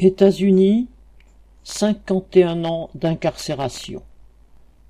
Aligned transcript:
États-Unis, 0.00 0.86
cinquante 1.64 2.36
et 2.36 2.44
un 2.44 2.64
ans 2.64 2.88
d'incarcération. 2.94 4.02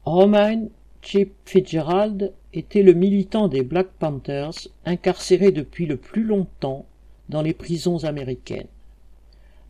Romain 0.05 0.67
Chip 1.01 1.33
Fitzgerald 1.47 2.35
était 2.53 2.83
le 2.83 2.93
militant 2.93 3.49
des 3.49 3.63
Black 3.63 3.87
Panthers 3.99 4.69
incarcéré 4.85 5.51
depuis 5.51 5.87
le 5.87 5.97
plus 5.97 6.25
longtemps 6.25 6.85
dans 7.31 7.41
les 7.41 7.55
prisons 7.55 8.05
américaines. 8.05 8.67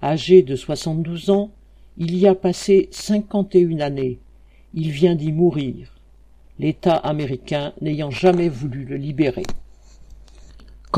Âgé 0.03 0.43
de 0.43 0.57
soixante-douze 0.57 1.31
ans, 1.31 1.51
il 1.99 2.17
y 2.17 2.27
a 2.27 2.35
passé 2.35 2.89
cinquante 2.91 3.55
et 3.55 3.61
une 3.61 3.83
années. 3.83 4.19
Il 4.75 4.91
vient 4.91 5.15
d'y 5.15 5.31
mourir, 5.31 5.95
l'État 6.59 6.97
américain 6.97 7.75
n'ayant 7.81 8.11
jamais 8.11 8.49
voulu 8.49 8.85
le 8.85 8.97
libérer. 8.97 9.45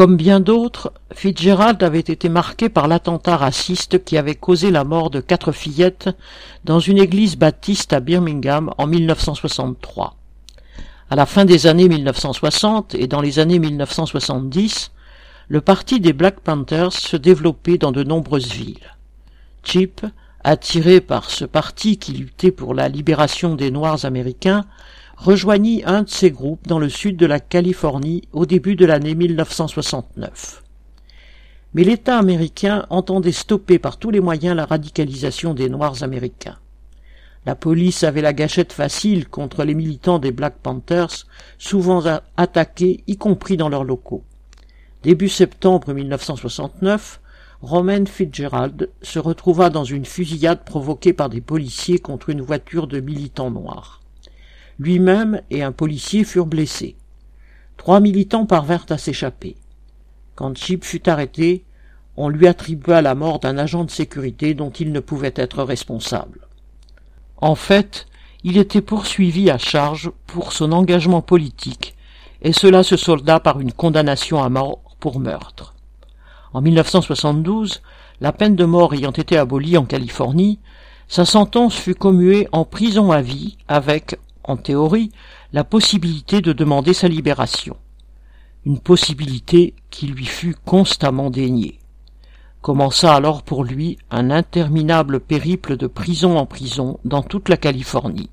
Comme 0.00 0.16
bien 0.16 0.40
d'autres, 0.40 0.94
Fitzgerald 1.12 1.82
avait 1.82 1.98
été 1.98 2.30
marqué 2.30 2.70
par 2.70 2.88
l'attentat 2.88 3.36
raciste 3.36 4.02
qui 4.02 4.16
avait 4.16 4.34
causé 4.34 4.70
la 4.70 4.82
mort 4.82 5.10
de 5.10 5.20
quatre 5.20 5.52
fillettes 5.52 6.08
dans 6.64 6.80
une 6.80 6.96
église 6.96 7.36
baptiste 7.36 7.92
à 7.92 8.00
Birmingham 8.00 8.72
en 8.78 8.86
1963. 8.86 10.16
À 11.10 11.16
la 11.16 11.26
fin 11.26 11.44
des 11.44 11.66
années 11.66 11.86
1960 11.86 12.94
et 12.94 13.08
dans 13.08 13.20
les 13.20 13.40
années 13.40 13.58
1970, 13.58 14.90
le 15.48 15.60
parti 15.60 16.00
des 16.00 16.14
Black 16.14 16.40
Panthers 16.40 16.94
se 16.94 17.18
développait 17.18 17.76
dans 17.76 17.92
de 17.92 18.02
nombreuses 18.02 18.54
villes. 18.54 18.96
Chip, 19.64 20.00
attiré 20.44 21.02
par 21.02 21.30
ce 21.30 21.44
parti 21.44 21.98
qui 21.98 22.12
luttait 22.12 22.52
pour 22.52 22.72
la 22.72 22.88
libération 22.88 23.54
des 23.54 23.70
Noirs 23.70 24.06
américains, 24.06 24.64
rejoignit 25.20 25.82
un 25.84 26.02
de 26.02 26.08
ces 26.08 26.30
groupes 26.30 26.66
dans 26.66 26.78
le 26.78 26.88
sud 26.88 27.18
de 27.18 27.26
la 27.26 27.40
Californie 27.40 28.22
au 28.32 28.46
début 28.46 28.74
de 28.74 28.86
l'année 28.86 29.14
1969. 29.14 30.62
Mais 31.74 31.84
l'État 31.84 32.16
américain 32.16 32.86
entendait 32.88 33.30
stopper 33.30 33.78
par 33.78 33.98
tous 33.98 34.10
les 34.10 34.20
moyens 34.20 34.56
la 34.56 34.64
radicalisation 34.64 35.52
des 35.52 35.68
Noirs 35.68 36.02
américains. 36.02 36.56
La 37.44 37.54
police 37.54 38.02
avait 38.02 38.22
la 38.22 38.32
gâchette 38.32 38.72
facile 38.72 39.28
contre 39.28 39.64
les 39.64 39.74
militants 39.74 40.18
des 40.18 40.32
Black 40.32 40.54
Panthers, 40.62 41.26
souvent 41.58 42.02
attaqués, 42.38 43.04
y 43.06 43.18
compris 43.18 43.58
dans 43.58 43.68
leurs 43.68 43.84
locaux. 43.84 44.24
Début 45.02 45.28
septembre 45.28 45.92
1969, 45.92 47.20
Roman 47.60 48.06
Fitzgerald 48.06 48.88
se 49.02 49.18
retrouva 49.18 49.68
dans 49.68 49.84
une 49.84 50.06
fusillade 50.06 50.64
provoquée 50.64 51.12
par 51.12 51.28
des 51.28 51.42
policiers 51.42 51.98
contre 51.98 52.30
une 52.30 52.40
voiture 52.40 52.86
de 52.86 53.00
militants 53.00 53.50
noirs. 53.50 53.99
Lui-même 54.80 55.42
et 55.50 55.62
un 55.62 55.72
policier 55.72 56.24
furent 56.24 56.46
blessés. 56.46 56.96
Trois 57.76 58.00
militants 58.00 58.46
parvinrent 58.46 58.86
à 58.88 58.96
s'échapper. 58.96 59.58
Quand 60.36 60.56
Chip 60.56 60.86
fut 60.86 61.06
arrêté, 61.06 61.66
on 62.16 62.30
lui 62.30 62.46
attribua 62.46 63.02
la 63.02 63.14
mort 63.14 63.40
d'un 63.40 63.58
agent 63.58 63.84
de 63.84 63.90
sécurité 63.90 64.54
dont 64.54 64.70
il 64.70 64.90
ne 64.90 65.00
pouvait 65.00 65.34
être 65.36 65.62
responsable. 65.64 66.48
En 67.36 67.56
fait, 67.56 68.06
il 68.42 68.56
était 68.56 68.80
poursuivi 68.80 69.50
à 69.50 69.58
charge 69.58 70.12
pour 70.26 70.54
son 70.54 70.72
engagement 70.72 71.20
politique, 71.20 71.94
et 72.40 72.54
cela 72.54 72.82
se 72.82 72.96
solda 72.96 73.38
par 73.38 73.60
une 73.60 73.72
condamnation 73.72 74.42
à 74.42 74.48
mort 74.48 74.80
pour 74.98 75.20
meurtre. 75.20 75.74
En 76.54 76.62
1972, 76.62 77.82
la 78.22 78.32
peine 78.32 78.56
de 78.56 78.64
mort 78.64 78.94
ayant 78.94 79.10
été 79.10 79.36
abolie 79.36 79.76
en 79.76 79.84
Californie, 79.84 80.58
sa 81.06 81.26
sentence 81.26 81.74
fut 81.74 81.94
commuée 81.94 82.48
en 82.52 82.64
prison 82.64 83.12
à 83.12 83.20
vie 83.20 83.58
avec, 83.68 84.18
en 84.44 84.56
théorie, 84.56 85.10
la 85.52 85.64
possibilité 85.64 86.40
de 86.40 86.52
demander 86.52 86.94
sa 86.94 87.08
libération. 87.08 87.76
Une 88.66 88.78
possibilité 88.78 89.74
qui 89.90 90.06
lui 90.06 90.26
fut 90.26 90.54
constamment 90.64 91.30
déniée. 91.30 91.78
Commença 92.60 93.14
alors 93.14 93.42
pour 93.42 93.64
lui 93.64 93.96
un 94.10 94.30
interminable 94.30 95.20
périple 95.20 95.76
de 95.76 95.86
prison 95.86 96.36
en 96.36 96.44
prison 96.44 96.98
dans 97.04 97.22
toute 97.22 97.48
la 97.48 97.56
Californie. 97.56 98.30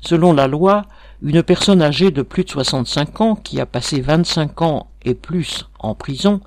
Selon 0.00 0.34
la 0.34 0.46
loi, 0.46 0.84
une 1.22 1.42
personne 1.42 1.80
âgée 1.80 2.10
de 2.10 2.22
plus 2.22 2.44
de 2.44 2.50
65 2.50 3.20
ans 3.22 3.34
qui 3.34 3.60
a 3.60 3.66
passé 3.66 4.02
25 4.02 4.60
ans 4.62 4.88
et 5.04 5.14
plus 5.14 5.66
en 5.78 5.94
prison 5.94 6.40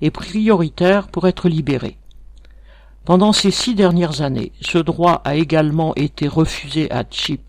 est 0.00 0.10
prioritaire 0.10 1.08
pour 1.08 1.28
être 1.28 1.48
libérée. 1.48 1.98
Pendant 3.04 3.34
ces 3.34 3.50
six 3.50 3.74
dernières 3.74 4.22
années, 4.22 4.52
ce 4.62 4.78
droit 4.78 5.20
a 5.24 5.34
également 5.34 5.94
été 5.94 6.26
refusé 6.26 6.90
à 6.90 7.04
Chip 7.08 7.42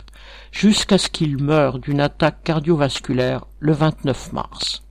jusqu'à 0.56 0.98
ce 0.98 1.10
qu'il 1.10 1.44
meure 1.44 1.80
d'une 1.80 2.00
attaque 2.00 2.42
cardiovasculaire 2.46 3.46
le 3.60 3.74
29 3.74 4.32
mars. 4.32 4.84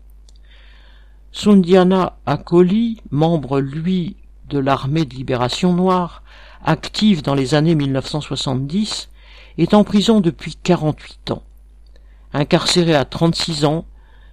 Sundiana 1.33 2.19
Akoli, 2.27 3.01
membre 3.11 3.61
lui 3.61 4.17
de 4.51 4.59
l'armée 4.59 5.07
de 5.07 5.15
libération 5.15 5.73
noire, 5.73 6.23
active 6.63 7.23
dans 7.23 7.35
les 7.35 7.55
années 7.55 7.75
1970, 7.75 9.09
est 9.57 9.73
en 9.73 9.85
prison 9.85 10.21
depuis 10.21 10.55
48 10.63 11.31
ans. 11.31 11.43
Incarcéré 12.35 12.95
à 12.95 13.07
36 13.07 13.65
ans, 13.65 13.87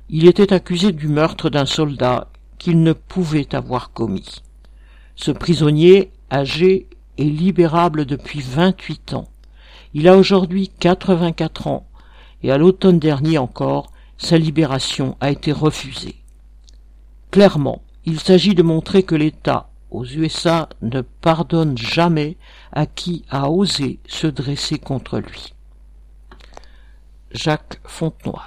il 0.10 0.28
était 0.28 0.52
accusé 0.52 0.92
du 0.92 1.08
meurtre 1.08 1.50
d'un 1.50 1.66
soldat 1.66 2.28
qu'il 2.58 2.84
ne 2.84 2.92
pouvait 2.92 3.56
avoir 3.56 3.94
commis. 3.94 4.42
Ce 5.16 5.32
prisonnier, 5.32 6.12
âgé, 6.30 6.88
est 7.18 7.24
libérable 7.24 8.04
depuis 8.04 8.42
28 8.42 9.14
ans. 9.14 9.31
Il 9.94 10.08
a 10.08 10.18
aujourd'hui 10.18 10.70
quatre-vingt-quatre 10.70 11.68
ans, 11.68 11.88
et 12.44 12.52
à 12.52 12.58
l'automne 12.58 13.00
dernier 13.00 13.38
encore, 13.38 13.92
sa 14.18 14.38
libération 14.38 15.18
a 15.20 15.32
été 15.32 15.52
refusée. 15.52 16.16
Clairement, 17.32 17.82
il 18.06 18.20
s'agit 18.20 18.56
de 18.56 18.64
montrer 18.64 19.04
que 19.04 19.16
l'État 19.16 19.70
aux 19.90 20.06
USA 20.06 20.70
ne 20.82 21.02
pardonne 21.02 21.78
jamais 21.78 22.38
à 22.72 22.86
qui 22.86 23.26
a 23.30 23.50
osé 23.50 24.00
se 24.08 24.28
dresser 24.28 24.80
contre 24.80 25.20
lui. 25.20 25.54
Jacques 27.32 27.80
Fontenoy 27.84 28.42